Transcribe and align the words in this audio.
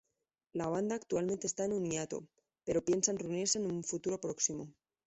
La 0.53 0.65
banda 0.67 0.95
actualmente 0.95 1.45
está 1.45 1.65
en 1.65 1.73
un 1.73 1.85
hiato, 1.85 2.23
pero 2.65 2.83
piensan 2.83 3.19
reunirse 3.19 3.59
en 3.59 3.67
un 3.71 3.83
futuro 3.83 4.19
próximo. 4.19 4.67